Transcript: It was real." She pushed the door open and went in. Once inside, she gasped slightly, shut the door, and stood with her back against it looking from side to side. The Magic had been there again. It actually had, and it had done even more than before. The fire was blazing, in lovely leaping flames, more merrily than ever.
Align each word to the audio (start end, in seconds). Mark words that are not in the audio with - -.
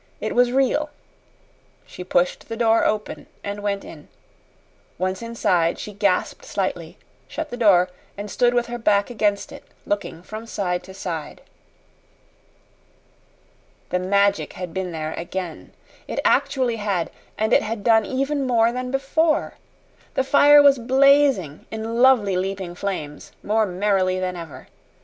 It 0.19 0.33
was 0.33 0.51
real." 0.51 0.89
She 1.85 2.03
pushed 2.03 2.49
the 2.49 2.57
door 2.57 2.85
open 2.85 3.27
and 3.43 3.61
went 3.61 3.85
in. 3.85 4.07
Once 4.97 5.21
inside, 5.21 5.77
she 5.77 5.93
gasped 5.93 6.43
slightly, 6.43 6.97
shut 7.27 7.51
the 7.51 7.55
door, 7.55 7.87
and 8.17 8.31
stood 8.31 8.55
with 8.55 8.65
her 8.65 8.79
back 8.79 9.11
against 9.11 9.51
it 9.51 9.63
looking 9.85 10.23
from 10.23 10.47
side 10.47 10.81
to 10.85 10.95
side. 10.95 11.41
The 13.91 13.99
Magic 13.99 14.53
had 14.53 14.73
been 14.73 14.91
there 14.91 15.13
again. 15.13 15.71
It 16.07 16.19
actually 16.25 16.77
had, 16.77 17.11
and 17.37 17.53
it 17.53 17.61
had 17.61 17.83
done 17.83 18.03
even 18.03 18.47
more 18.47 18.71
than 18.71 18.89
before. 18.89 19.53
The 20.15 20.23
fire 20.23 20.63
was 20.63 20.79
blazing, 20.79 21.67
in 21.69 22.01
lovely 22.01 22.35
leaping 22.35 22.73
flames, 22.73 23.33
more 23.43 23.67
merrily 23.67 24.19
than 24.19 24.35
ever. 24.35 24.67